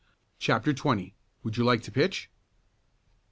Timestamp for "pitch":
1.91-2.31